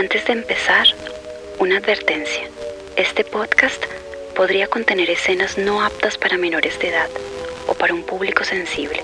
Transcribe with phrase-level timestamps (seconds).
[0.00, 0.86] Antes de empezar,
[1.58, 2.48] una advertencia.
[2.96, 3.84] Este podcast
[4.34, 7.10] podría contener escenas no aptas para menores de edad
[7.68, 9.02] o para un público sensible.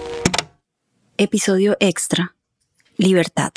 [1.19, 2.35] Episodio extra.
[2.97, 3.53] Libertad.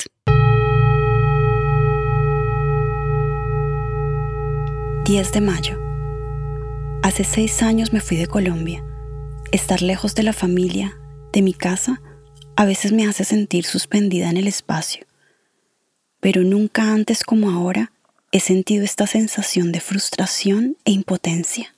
[5.06, 5.80] ...10 de mayo.
[7.02, 8.84] Hace seis años me fui de Colombia.
[9.50, 11.00] Estar lejos de la familia,
[11.32, 12.02] de mi casa,
[12.56, 15.06] a veces me hace sentir suspendida en el espacio.
[16.20, 17.92] Pero nunca antes como ahora
[18.32, 21.74] he sentido esta sensación de frustración e impotencia.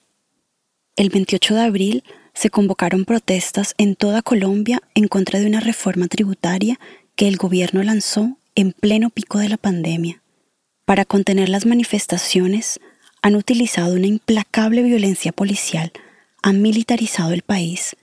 [0.96, 6.08] El 28 de abril se convocaron protestas en toda Colombia en contra de una reforma
[6.08, 6.78] tributaria
[7.16, 10.22] que el gobierno lanzó en pleno pico de la pandemia.
[10.84, 12.80] Para contener las manifestaciones,
[13.22, 15.92] han utilizado una implacable violencia policial,
[16.42, 17.96] han militarizado el país.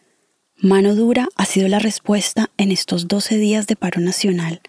[0.55, 4.61] Mano dura ha sido la respuesta en estos 12 días de paro nacional.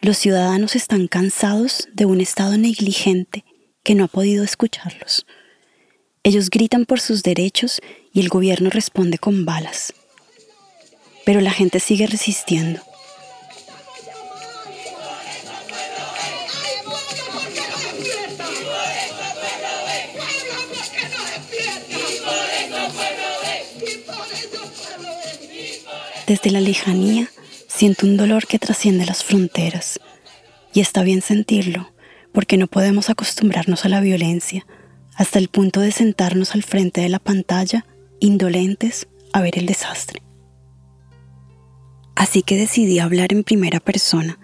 [0.00, 3.44] Los ciudadanos están cansados de un Estado negligente
[3.82, 5.26] que no ha podido escucharlos.
[6.22, 7.80] Ellos gritan por sus derechos
[8.12, 9.92] y el gobierno responde con balas.
[11.24, 12.80] Pero la gente sigue resistiendo.
[26.26, 27.30] Desde la lejanía
[27.78, 30.00] siento un dolor que trasciende las fronteras.
[30.74, 31.92] Y está bien sentirlo,
[32.32, 34.66] porque no podemos acostumbrarnos a la violencia,
[35.14, 37.86] hasta el punto de sentarnos al frente de la pantalla,
[38.18, 40.22] indolentes, a ver el desastre.
[42.16, 44.40] Así que decidí hablar en primera persona,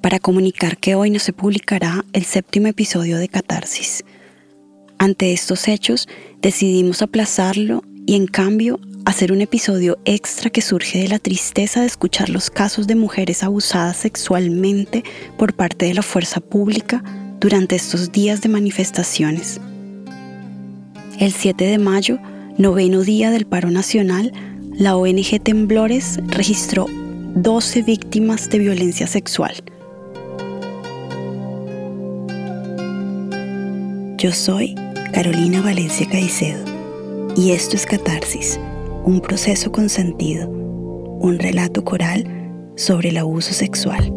[0.00, 4.04] para comunicar que hoy no se publicará el séptimo episodio de Catarsis.
[4.98, 6.08] Ante estos hechos,
[6.40, 11.86] decidimos aplazarlo y en cambio hacer un episodio extra que surge de la tristeza de
[11.86, 15.02] escuchar los casos de mujeres abusadas sexualmente
[15.36, 17.02] por parte de la fuerza pública
[17.40, 19.60] durante estos días de manifestaciones.
[21.18, 22.18] El 7 de mayo,
[22.58, 24.32] noveno día del paro nacional,
[24.72, 26.86] la ONG Temblores registró
[27.34, 29.54] 12 víctimas de violencia sexual.
[34.18, 34.76] Yo soy
[35.12, 36.64] Carolina Valencia Caicedo
[37.36, 38.58] y esto es Catarsis
[39.04, 42.24] un proceso con sentido, un relato coral
[42.76, 44.12] sobre el abuso sexual.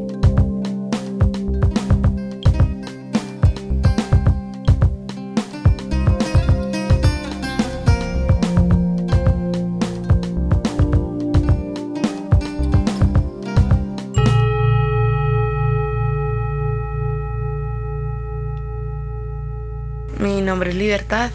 [20.19, 21.31] Mi nombre es Libertad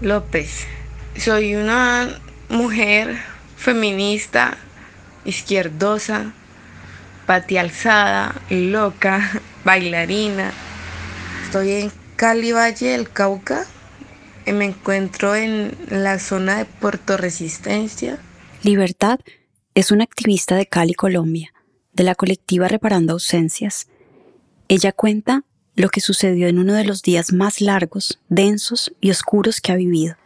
[0.00, 0.66] López.
[1.16, 2.08] Soy una
[2.48, 3.18] mujer
[3.56, 4.56] feminista,
[5.24, 6.32] izquierdosa,
[7.26, 10.52] alzada, loca, bailarina.
[11.44, 13.66] Estoy en Cali Valle del Cauca.
[14.46, 18.18] Y me encuentro en la zona de Puerto Resistencia.
[18.62, 19.20] Libertad
[19.74, 21.52] es una activista de Cali, Colombia,
[21.92, 23.88] de la colectiva Reparando Ausencias.
[24.68, 25.44] Ella cuenta
[25.74, 29.76] lo que sucedió en uno de los días más largos, densos y oscuros que ha
[29.76, 30.16] vivido.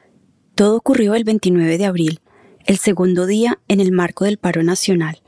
[0.55, 2.21] Todo ocurrió el 29 de abril,
[2.67, 5.23] el segundo día en el marco del paro nacional.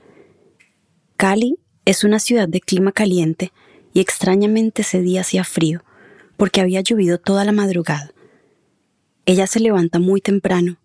[1.16, 3.50] Cali es una ciudad de clima caliente
[3.94, 5.82] y extrañamente ese día hacía frío,
[6.36, 8.12] porque había llovido toda la madrugada.
[9.24, 10.76] Ella se levanta muy temprano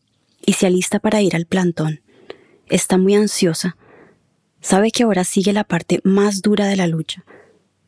[0.45, 1.99] y se alista para ir al plantón.
[2.67, 3.75] Está muy ansiosa.
[4.61, 7.25] Sabe que ahora sigue la parte más dura de la lucha,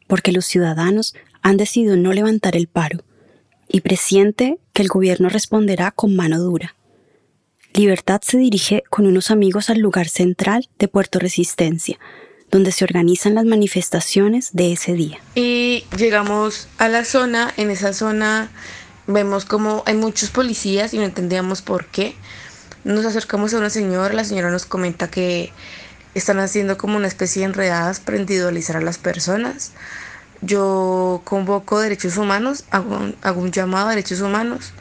[0.08, 3.06] porque los ciudadanos han decidido no levantar el paro
[3.72, 6.76] y presiente que el gobierno responderá con mano dura.
[7.74, 11.98] Libertad se dirige con unos amigos al lugar central de Puerto Resistencia,
[12.50, 15.20] donde se organizan las manifestaciones de ese día.
[15.36, 18.52] Y llegamos a la zona, en esa zona
[19.08, 22.14] vemos como hay muchos policías y no entendíamos por qué.
[22.84, 25.52] Nos acercamos a una señora, la señora nos comenta que
[26.14, 29.72] están haciendo como una especie de enredadas para individualizar a las personas.
[30.42, 32.98] Yo convoco derechos humanos, hago
[33.40, 34.74] un, llamado a derechos humanos.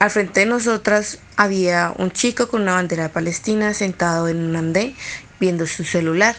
[0.00, 4.56] Al frente de nosotras había un chico con una bandera de Palestina sentado en un
[4.56, 4.96] andén
[5.38, 6.34] viendo su celular.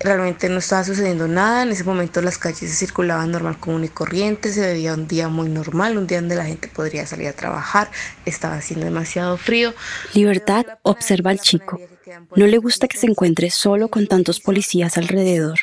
[0.00, 3.88] Realmente no estaba sucediendo nada, en ese momento las calles se circulaban normal, común y
[3.88, 7.32] corriente, se veía un día muy normal, un día donde la gente podría salir a
[7.32, 7.90] trabajar,
[8.26, 9.72] estaba haciendo demasiado frío.
[10.12, 11.80] Libertad observa al chico.
[12.36, 15.60] No le gusta que se encuentre solo con tantos policías alrededor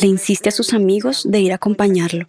[0.00, 2.26] le insiste a sus amigos de ir a acompañarlo,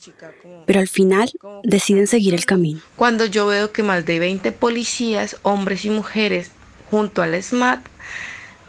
[0.65, 1.31] pero al final
[1.63, 2.81] deciden seguir el camino.
[2.95, 6.51] Cuando yo veo que más de 20 policías, hombres y mujeres,
[6.89, 7.85] junto al SMAT,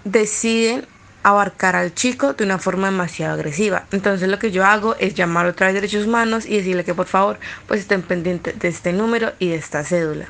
[0.05, 0.87] deciden
[1.23, 3.87] abarcar al chico de una forma demasiado agresiva.
[3.93, 7.07] Entonces lo que yo hago es llamar otra vez derechos humanos y decirle que por
[7.07, 10.27] favor pues estén pendientes de este número y de esta cédula.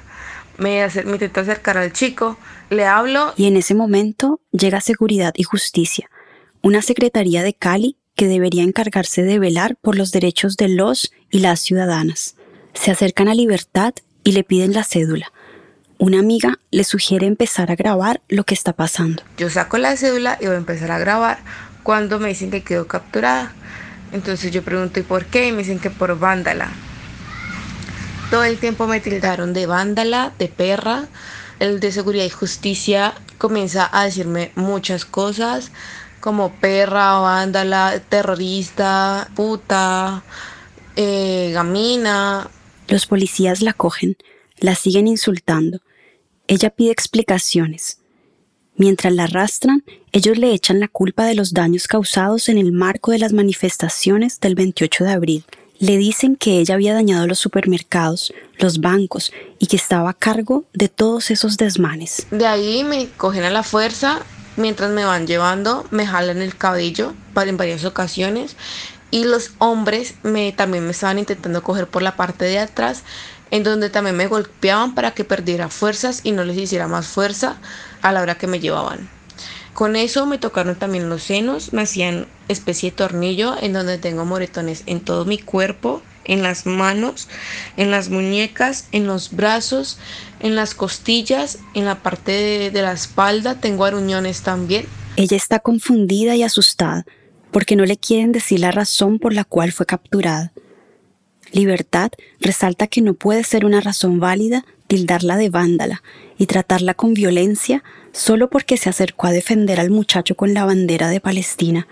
[0.58, 2.38] Me, me intento acercar al chico,
[2.70, 3.32] le hablo.
[3.36, 6.10] Y en ese momento llega Seguridad y Justicia,
[6.60, 11.38] una secretaría de Cali que debería encargarse de velar por los derechos de los y
[11.38, 12.34] las ciudadanas.
[12.74, 13.94] Se acercan a Libertad
[14.24, 15.32] y le piden la cédula.
[15.96, 19.22] Una amiga le sugiere empezar a grabar lo que está pasando.
[19.38, 21.38] Yo saco la cédula y voy a empezar a grabar
[21.82, 23.54] cuando me dicen que quedó capturada.
[24.12, 25.48] Entonces yo pregunto ¿y por qué?
[25.48, 26.68] Y me dicen que por vándala.
[28.30, 31.06] Todo el tiempo me tildaron de vándala, de perra.
[31.58, 35.72] El de seguridad y justicia comienza a decirme muchas cosas
[36.20, 40.22] como perra, vándala, terrorista, puta,
[40.96, 42.48] eh, gamina.
[42.88, 44.16] Los policías la cogen,
[44.58, 45.80] la siguen insultando
[46.50, 47.98] ella pide explicaciones.
[48.74, 53.12] Mientras la arrastran, ellos le echan la culpa de los daños causados en el marco
[53.12, 55.44] de las manifestaciones del 28 de abril.
[55.78, 60.64] Le dicen que ella había dañado los supermercados, los bancos y que estaba a cargo
[60.72, 62.26] de todos esos desmanes.
[62.32, 64.18] De ahí me cogen a la fuerza,
[64.60, 68.56] mientras me van llevando, me jalan el cabello en varias ocasiones
[69.10, 73.02] y los hombres me, también me estaban intentando coger por la parte de atrás
[73.50, 77.56] en donde también me golpeaban para que perdiera fuerzas y no les hiciera más fuerza
[78.02, 79.08] a la hora que me llevaban.
[79.74, 84.24] Con eso me tocaron también los senos, me hacían especie de tornillo en donde tengo
[84.24, 87.28] moretones en todo mi cuerpo, en las manos,
[87.76, 89.98] en las muñecas, en los brazos,
[90.40, 94.86] en las costillas, en la parte de, de la espalda, tengo aruñones también.
[95.16, 97.04] Ella está confundida y asustada
[97.50, 100.52] porque no le quieren decir la razón por la cual fue capturada.
[101.52, 106.02] Libertad resalta que no puede ser una razón válida tildarla de vándala
[106.38, 107.82] y tratarla con violencia
[108.12, 111.86] solo porque se acercó a defender al muchacho con la bandera de Palestina.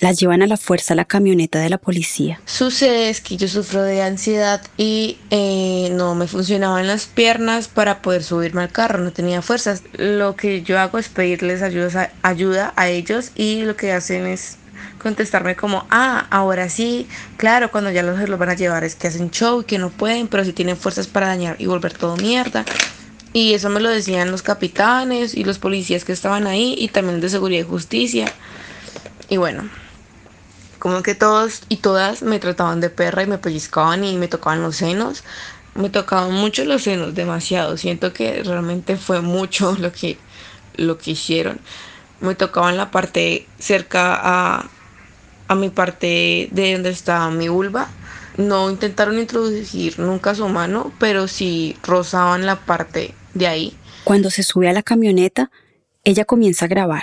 [0.00, 2.40] La llevan a la fuerza a la camioneta de la policía.
[2.44, 8.02] Sucede es que yo sufro de ansiedad y eh, no me funcionaban las piernas para
[8.02, 9.82] poder subirme al carro, no tenía fuerzas.
[9.94, 14.58] Lo que yo hago es pedirles ayuda, a ellos y lo que hacen es
[15.02, 17.06] contestarme como, ah, ahora sí,
[17.36, 19.90] claro, cuando ya los, los van a llevar es que hacen show y que no
[19.90, 22.64] pueden, pero si tienen fuerzas para dañar y volver todo mierda.
[23.32, 27.20] Y eso me lo decían los capitanes y los policías que estaban ahí y también
[27.20, 28.32] de seguridad y justicia.
[29.28, 29.68] Y bueno,
[30.86, 34.62] como que todos y todas me trataban de perra y me pellizcaban y me tocaban
[34.62, 35.24] los senos.
[35.74, 37.76] Me tocaban mucho los senos, demasiado.
[37.76, 40.16] Siento que realmente fue mucho lo que,
[40.76, 41.58] lo que hicieron.
[42.20, 44.68] Me tocaban la parte cerca a,
[45.48, 47.88] a mi parte de donde estaba mi vulva.
[48.36, 53.76] No intentaron introducir nunca su mano, pero sí rozaban la parte de ahí.
[54.04, 55.50] Cuando se sube a la camioneta,
[56.04, 57.02] ella comienza a grabar.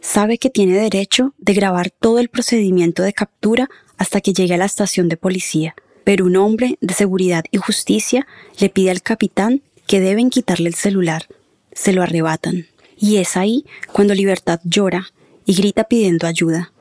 [0.00, 4.58] Sabe que tiene derecho de grabar todo el procedimiento de captura hasta que llegue a
[4.58, 5.74] la estación de policía,
[6.04, 8.26] pero un hombre de seguridad y justicia
[8.58, 11.26] le pide al capitán que deben quitarle el celular.
[11.72, 12.66] Se lo arrebatan.
[12.96, 15.08] Y es ahí cuando Libertad llora
[15.44, 16.72] y grita pidiendo ayuda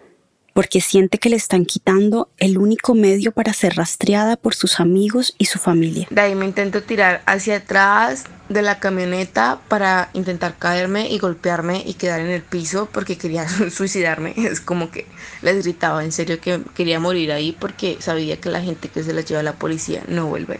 [0.58, 5.36] porque siente que le están quitando el único medio para ser rastreada por sus amigos
[5.38, 6.08] y su familia.
[6.10, 11.84] De ahí me intento tirar hacia atrás de la camioneta para intentar caerme y golpearme
[11.86, 14.34] y quedar en el piso porque quería suicidarme.
[14.36, 15.06] Es como que
[15.44, 19.14] les gritaba en serio que quería morir ahí porque sabía que la gente que se
[19.14, 20.60] la lleva a la policía no vuelve.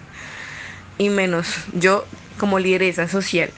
[1.00, 2.06] Y menos yo
[2.38, 3.50] como lideresa social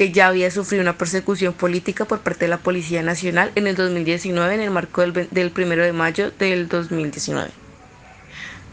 [0.00, 3.76] que ya había sufrido una persecución política por parte de la Policía Nacional en el
[3.76, 7.50] 2019 en el marco del, del primero de mayo del 2019.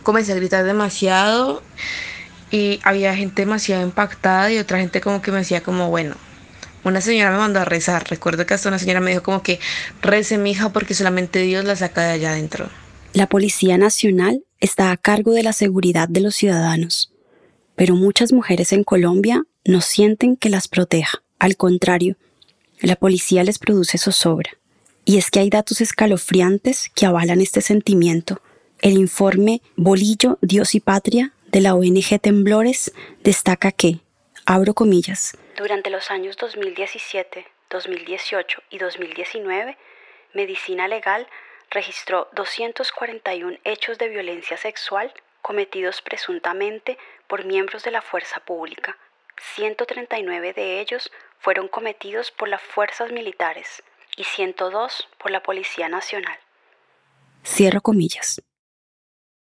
[0.04, 1.62] Comencé a gritar demasiado
[2.50, 6.16] y había gente demasiado impactada y otra gente como que me decía como bueno,
[6.86, 8.10] una señora me mandó a rezar.
[8.10, 9.60] Recuerdo que hasta una señora me dijo como que
[10.02, 12.70] rece mi hija porque solamente Dios la saca de allá adentro.
[13.12, 17.12] La Policía Nacional está a cargo de la seguridad de los ciudadanos,
[17.76, 21.22] pero muchas mujeres en Colombia no sienten que las proteja.
[21.40, 22.16] Al contrario,
[22.80, 24.52] la policía les produce zozobra.
[25.06, 28.42] Y es que hay datos escalofriantes que avalan este sentimiento.
[28.82, 32.94] El informe Bolillo, Dios y Patria de la ONG Temblores
[33.24, 34.00] destaca que,
[34.46, 39.78] abro comillas, durante los años 2017, 2018 y 2019,
[40.34, 41.28] Medicina Legal
[41.72, 46.98] registró 241 hechos de violencia sexual cometidos presuntamente
[47.28, 48.98] por miembros de la fuerza pública,
[49.56, 53.84] 139 de ellos fueron cometidos por las fuerzas militares
[54.16, 56.38] y 102 por la Policía Nacional.
[57.46, 58.42] Cierro comillas.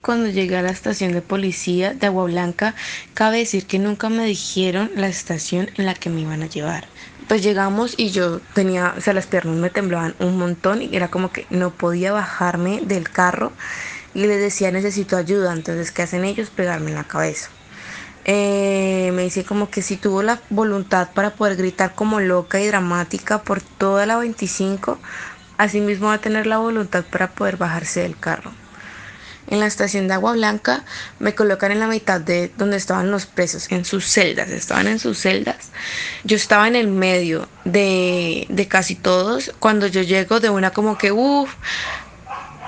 [0.01, 2.75] Cuando llegué a la estación de policía de Agua Blanca,
[3.13, 6.85] cabe decir que nunca me dijeron la estación en la que me iban a llevar.
[7.29, 11.07] pues llegamos y yo tenía, o sea, las piernas me temblaban un montón y era
[11.07, 13.53] como que no podía bajarme del carro
[14.13, 16.49] y les decía necesito ayuda, entonces ¿qué hacen ellos?
[16.49, 17.49] Pegarme en la cabeza.
[18.25, 22.67] Eh, me dice como que si tuvo la voluntad para poder gritar como loca y
[22.67, 24.97] dramática por toda la 25,
[25.57, 28.51] así mismo va a tener la voluntad para poder bajarse del carro.
[29.47, 30.85] En la estación de Agua Blanca
[31.19, 34.99] me colocan en la mitad de donde estaban los presos, en sus celdas, estaban en
[34.99, 35.71] sus celdas.
[36.23, 39.51] Yo estaba en el medio de, de casi todos.
[39.59, 41.53] Cuando yo llego de una como que, uff,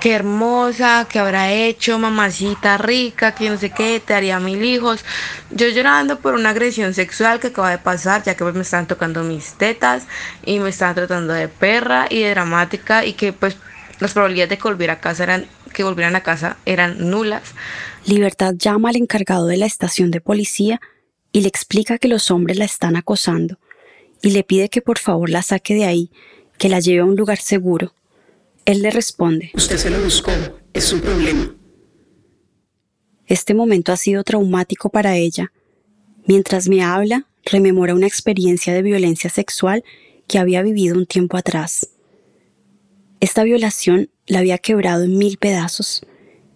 [0.00, 5.04] qué hermosa, qué habrá hecho, mamacita rica, que no sé qué, te haría mil hijos.
[5.50, 8.86] Yo llorando por una agresión sexual que acaba de pasar, ya que pues me estaban
[8.86, 10.04] tocando mis tetas
[10.44, 13.56] y me estaban tratando de perra y de dramática y que pues
[13.98, 17.42] las probabilidades de que a casa eran que volvieran a casa eran nulas.
[18.06, 20.80] Libertad llama al encargado de la estación de policía
[21.32, 23.58] y le explica que los hombres la están acosando
[24.22, 26.10] y le pide que por favor la saque de ahí,
[26.56, 27.95] que la lleve a un lugar seguro
[28.66, 30.32] él le responde, Usted se lo buscó,
[30.74, 31.54] es su problema.
[33.26, 35.52] Este momento ha sido traumático para ella.
[36.26, 39.84] Mientras me habla, rememora una experiencia de violencia sexual
[40.26, 41.88] que había vivido un tiempo atrás.
[43.20, 46.04] Esta violación la había quebrado en mil pedazos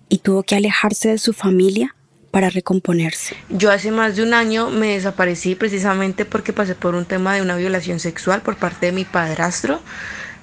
[0.09, 1.95] y tuvo que alejarse de su familia
[2.33, 3.37] para recomponerse.
[3.49, 7.43] Yo hace más de un año me desaparecí precisamente porque pasé por un tema de
[7.43, 9.81] una violación sexual por parte de mi padrastro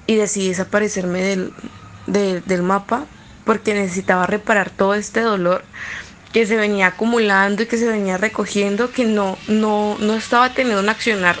[0.08, 1.52] y decidí desaparecerme del,
[2.44, 3.04] del mapa
[3.44, 5.62] porque necesitaba reparar todo este dolor
[6.32, 10.82] que se venía acumulando y que se venía recogiendo, que no, no, no estaba teniendo
[10.82, 11.36] un accionar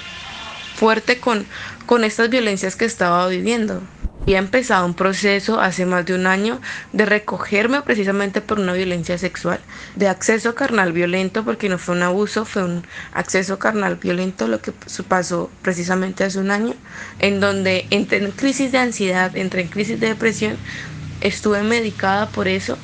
[0.74, 1.46] fuerte con,
[1.86, 3.82] con estas violencias que estaba viviendo.
[4.28, 6.60] Había empezado un proceso hace más de un año
[6.92, 9.58] de recogerme precisamente por una violencia sexual,
[9.96, 14.60] de acceso carnal violento, porque no fue un abuso, fue un acceso carnal violento lo
[14.60, 14.72] que
[15.08, 16.74] pasó precisamente hace un año,
[17.20, 20.58] en donde entré en crisis de ansiedad, entré en crisis de depresión,
[21.22, 22.76] estuve medicada por eso.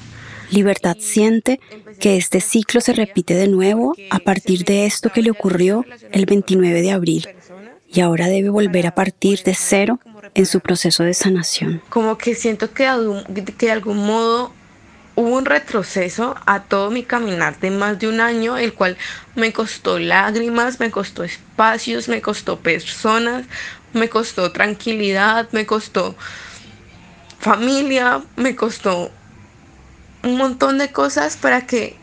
[0.48, 1.60] Libertad siente
[2.00, 6.24] que este ciclo se repite de nuevo a partir de esto que le ocurrió el
[6.24, 7.28] 29 de abril
[7.94, 10.00] y ahora debe volver a partir de cero
[10.34, 11.80] en su proceso de sanación.
[11.88, 14.52] Como que siento que, de algún modo
[15.16, 18.96] hubo un retroceso a todo mi caminar de más de un año, el cual
[19.36, 23.44] me costó lágrimas, me costó espacios, me costó personas,
[23.92, 26.16] me costó tranquilidad, me costó
[27.38, 29.12] familia, me costó
[30.24, 31.96] un montón de cosas para que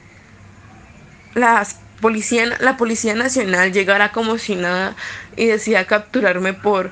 [1.99, 4.95] policía, la Policía Nacional llegara como si nada
[5.35, 6.91] y decía capturarme por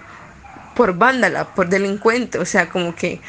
[0.79, 3.19] por vándala, por delincuente, o sea, como que...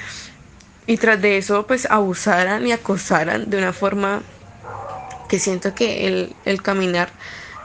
[0.87, 4.23] Y tras de eso, pues abusaran y acosaran de una forma
[5.29, 7.11] que siento que el, el caminar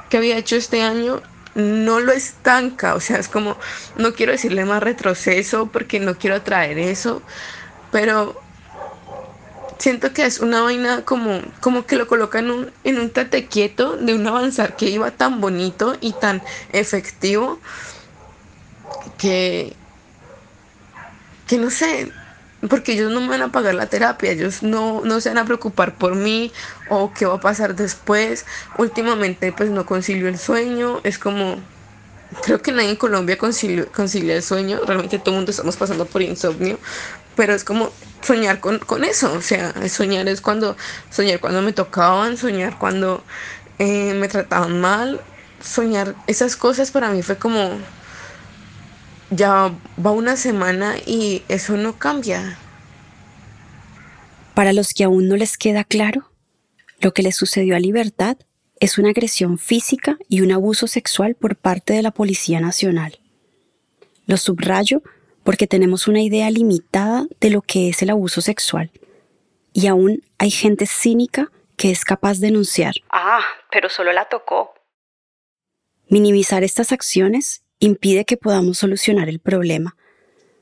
[0.09, 1.21] que había hecho este año
[1.53, 3.57] no lo estanca, o sea, es como,
[3.95, 7.21] no quiero decirle más retroceso porque no quiero traer eso,
[7.91, 8.41] pero
[9.77, 13.45] siento que es una vaina como, como que lo coloca en un, en un tate
[13.45, 16.41] quieto de un avanzar que iba tan bonito y tan
[16.73, 17.59] efectivo
[19.17, 19.75] que,
[21.47, 22.11] que no sé,
[22.67, 25.45] porque ellos no me van a pagar la terapia, ellos no, no se van a
[25.45, 26.51] preocupar por mí
[26.89, 28.45] o qué va a pasar después.
[28.77, 31.57] Últimamente pues no concilio el sueño, es como,
[32.43, 36.05] creo que nadie en Colombia concilia, concilia el sueño, realmente todo el mundo estamos pasando
[36.05, 36.79] por insomnio,
[37.35, 40.77] pero es como soñar con, con eso, o sea, soñar es cuando,
[41.09, 43.23] soñar cuando me tocaban, soñar cuando
[43.79, 45.21] eh, me trataban mal,
[45.59, 47.85] soñar esas cosas para mí fue como
[49.29, 52.57] ya va una semana y eso no cambia.
[54.53, 56.31] Para los que aún no les queda claro,
[56.99, 58.37] lo que le sucedió a Libertad
[58.79, 63.19] es una agresión física y un abuso sexual por parte de la Policía Nacional.
[64.25, 65.01] Lo subrayo
[65.43, 68.91] porque tenemos una idea limitada de lo que es el abuso sexual.
[69.73, 72.95] Y aún hay gente cínica que es capaz de denunciar.
[73.09, 74.73] Ah, pero solo la tocó.
[76.07, 79.95] Minimizar estas acciones impide que podamos solucionar el problema.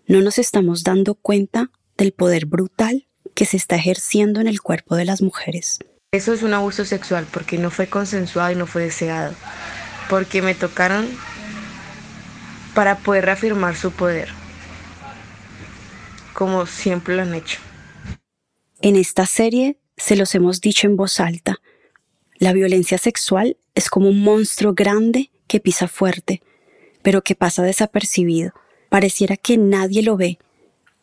[0.07, 4.95] No nos estamos dando cuenta del poder brutal que se está ejerciendo en el cuerpo
[4.95, 5.79] de las mujeres.
[6.11, 9.33] Eso es un abuso sexual porque no fue consensuado y no fue deseado.
[10.09, 11.07] Porque me tocaron
[12.75, 14.29] para poder reafirmar su poder.
[16.33, 17.59] Como siempre lo han hecho.
[18.81, 21.61] En esta serie se los hemos dicho en voz alta.
[22.35, 26.41] La violencia sexual es como un monstruo grande que pisa fuerte
[27.03, 28.53] pero que pasa desapercibido.
[28.89, 30.39] Pareciera que nadie lo ve,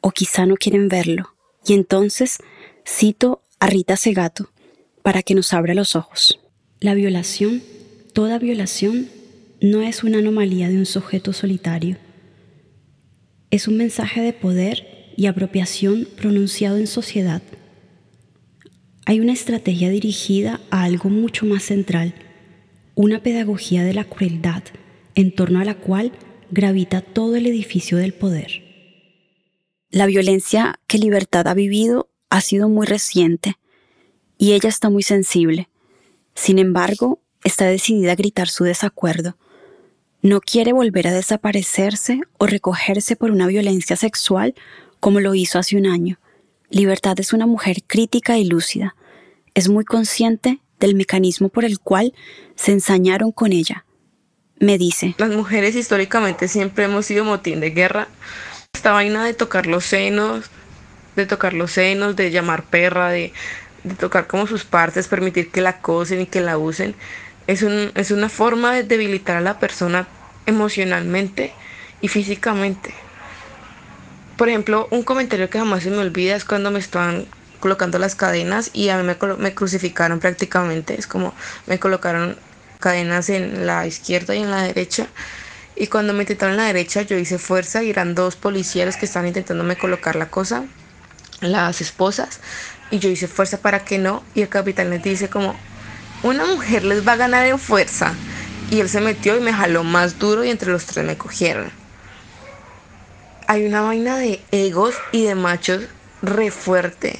[0.01, 1.37] o quizá no quieren verlo.
[1.65, 2.39] Y entonces
[2.85, 4.51] cito a Rita Segato
[5.03, 6.41] para que nos abra los ojos.
[6.81, 7.63] La violación,
[8.13, 9.09] toda violación,
[9.61, 11.97] no es una anomalía de un sujeto solitario.
[13.51, 17.43] Es un mensaje de poder y apropiación pronunciado en sociedad.
[19.05, 22.15] Hay una estrategia dirigida a algo mucho más central,
[22.95, 24.63] una pedagogía de la crueldad
[25.15, 26.13] en torno a la cual
[26.51, 28.63] gravita todo el edificio del poder.
[29.91, 33.57] La violencia que Libertad ha vivido ha sido muy reciente
[34.39, 35.69] y ella está muy sensible.
[36.35, 39.37] Sin embargo, está decidida a gritar su desacuerdo.
[40.23, 44.55] No quiere volver a desaparecerse o recogerse por una violencia sexual
[45.01, 46.21] como lo hizo hace un año.
[46.69, 48.95] Libertad es una mujer crítica y lúcida.
[49.55, 52.15] Es muy consciente del mecanismo por el cual
[52.55, 53.85] se ensañaron con ella.
[54.61, 58.09] Me dice, las mujeres históricamente siempre hemos sido motín de guerra.
[58.75, 60.51] Esta vaina de tocar los senos,
[61.17, 63.33] de tocar los senos, de llamar perra, de,
[63.99, 66.95] tocar como sus partes, permitir que la cosen y que la usen,
[67.47, 70.07] es, un, es una forma de debilitar a la persona
[70.45, 71.55] emocionalmente
[72.03, 72.93] y físicamente.
[74.37, 77.25] Por ejemplo, un comentario que jamás se me olvida es cuando me estaban
[77.61, 80.99] colocando las cadenas y a mí me, me crucificaron prácticamente.
[80.99, 81.33] Es como
[81.67, 82.37] me colocaron
[82.81, 85.07] cadenas en la izquierda y en la derecha.
[85.77, 89.07] Y cuando me intentaron en la derecha, yo hice fuerza y eran dos policías que
[89.07, 90.65] estaban intentándome colocar la cosa,
[91.41, 92.41] las esposas.
[92.91, 94.25] Y yo hice fuerza para que no.
[94.35, 95.55] Y el capitán les dice como,
[96.23, 98.15] una mujer les va a ganar en fuerza.
[98.71, 101.71] Y él se metió y me jaló más duro y entre los tres me cogieron
[103.51, 105.83] hay una vaina de egos y de machos
[106.23, 107.19] re fuerte.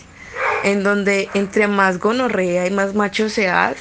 [0.63, 3.75] En donde entre más gonorrea y más macho seas,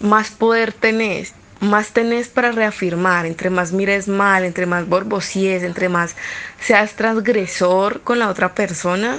[0.00, 1.34] más poder tenés.
[1.60, 3.26] Más tenés para reafirmar.
[3.26, 6.14] Entre más mires mal, entre más borbosies, entre más
[6.60, 9.18] seas transgresor con la otra persona,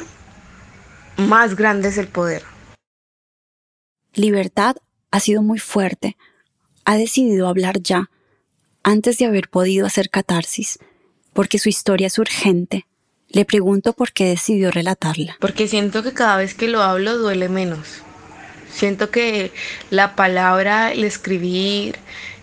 [1.18, 2.44] más grande es el poder.
[4.14, 4.76] Libertad
[5.12, 6.18] ha sido muy fuerte.
[6.86, 8.10] Ha decidido hablar ya,
[8.84, 10.80] antes de haber podido hacer catarsis
[11.38, 12.88] porque su historia es urgente.
[13.30, 15.38] Le pregunto por qué decidió relatarla.
[15.40, 18.02] Porque siento que cada vez que lo hablo duele menos.
[18.78, 19.52] Siento que
[19.90, 21.96] la palabra, el escribir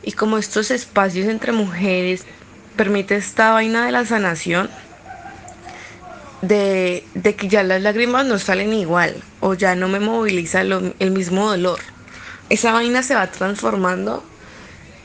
[0.03, 2.25] y como estos espacios entre mujeres
[2.75, 4.69] permite esta vaina de la sanación,
[6.43, 7.05] de,
[7.39, 11.79] que ya las lágrimas no salen igual o ya no me moviliza el mismo dolor.
[12.51, 14.25] Esa vaina se va transformando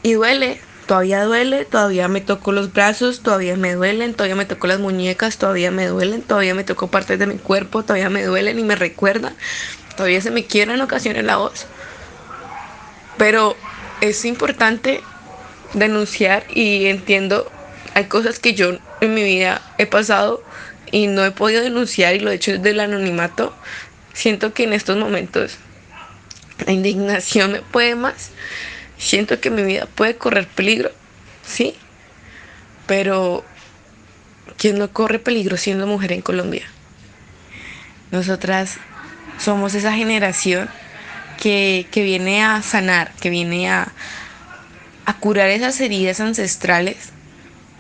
[0.01, 4.65] y duele, todavía duele, todavía me toco los brazos, todavía me duelen, todavía me toco
[4.65, 8.57] las muñecas, todavía me duelen, todavía me toco partes de mi cuerpo, todavía me duelen
[8.57, 9.35] y me recuerdan,
[9.99, 11.65] todavía se me quiere en ocasiones la voz.
[13.17, 13.57] Pero
[13.99, 15.01] es importante
[15.73, 17.51] denunciar y entiendo,
[17.95, 20.41] hay cosas que yo en mi vida he pasado
[20.89, 23.53] y no he podido denunciar y lo he hecho desde el anonimato.
[24.13, 25.57] Siento que en estos momentos
[26.65, 28.31] la indignación me puede más
[28.97, 30.91] Siento que mi vida puede correr peligro,
[31.45, 31.75] sí,
[32.87, 33.43] pero
[34.57, 36.63] ¿quién no corre peligro siendo mujer en Colombia?
[38.11, 38.77] Nosotras
[39.39, 40.69] somos esa generación
[41.41, 43.91] que, viene a sanar, que viene a,
[45.05, 47.11] a curar esas heridas ancestrales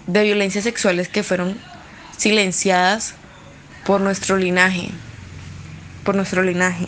[0.07, 1.57] de violencias sexuales que fueron
[2.17, 3.13] silenciadas
[3.85, 4.89] por nuestro linaje,
[6.03, 6.87] por nuestro linaje.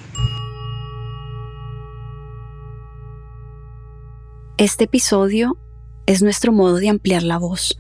[4.57, 5.57] Este episodio
[6.05, 7.79] es nuestro modo de ampliar la voz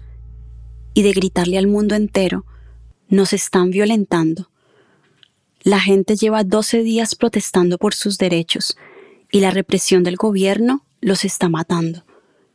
[0.93, 2.45] y de gritarle al mundo entero,
[3.07, 4.50] nos están violentando.
[5.63, 8.77] La gente lleva 12 días protestando por sus derechos
[9.31, 12.03] y la represión del gobierno los está matando.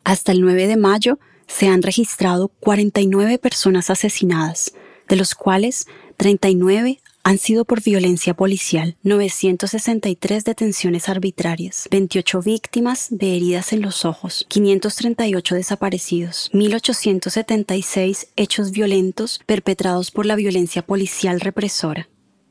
[0.02, 4.74] Hasta el 9 de mayo se han registrado 49 personas asesinadas,
[5.08, 13.36] de los cuales 39 han sido por violencia policial, 963 detenciones arbitrarias, 28 víctimas de
[13.36, 22.08] heridas en los ojos, 538 desaparecidos, 1876 hechos violentos perpetrados por la violencia policial represora,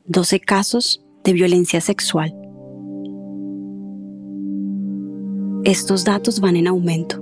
[0.08, 2.32] 12 casos de violencia sexual.
[5.64, 7.20] Estos datos van en aumento.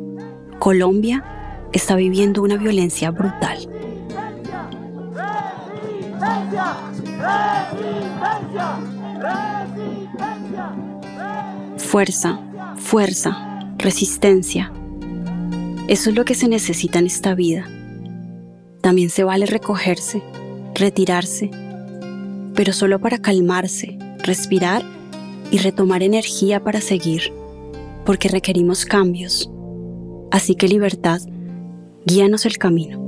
[0.59, 1.25] Colombia
[1.73, 3.57] está viviendo una violencia brutal.
[11.79, 12.39] Fuerza,
[12.77, 14.71] fuerza, resistencia.
[15.89, 17.67] Eso es lo que se necesita en esta vida.
[18.83, 20.23] También se vale recogerse,
[20.75, 21.51] retirarse,
[22.55, 24.83] pero solo para calmarse, respirar
[25.51, 27.33] y retomar energía para seguir,
[28.05, 29.51] porque requerimos cambios.
[30.31, 31.21] Así que libertad,
[32.07, 33.04] guíanos el camino.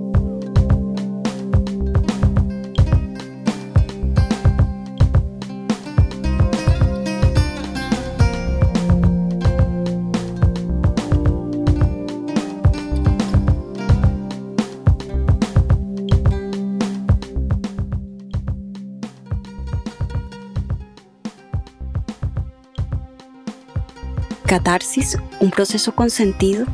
[24.47, 26.67] Catarsis, un proceso consentido,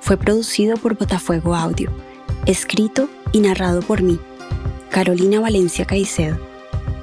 [0.00, 1.88] fue producido por Botafuego Audio,
[2.44, 4.18] escrito y narrado por mí,
[4.90, 6.38] Carolina Valencia Caicedo.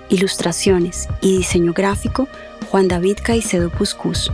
[0.09, 2.27] Ilustraciones y diseño gráfico,
[2.69, 4.29] Juan David Caicedo Puscus.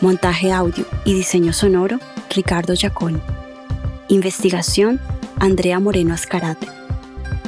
[0.00, 2.00] Montaje audio y diseño sonoro,
[2.34, 3.20] Ricardo Giaconi.
[4.08, 5.00] Investigación,
[5.38, 6.66] Andrea Moreno Ascarate.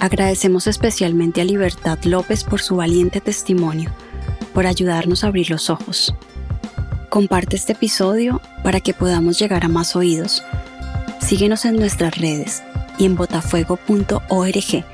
[0.01, 3.91] Agradecemos especialmente a Libertad López por su valiente testimonio,
[4.55, 6.15] por ayudarnos a abrir los ojos.
[7.11, 10.45] Comparte este episodio para que podamos llegar a más oídos.
[11.21, 12.63] Síguenos en nuestras redes
[12.99, 14.85] y en botafuego.org,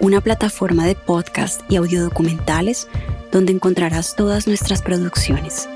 [0.00, 2.88] una plataforma de podcast y audiodocumentales
[3.30, 5.68] donde encontrarás todas nuestras producciones.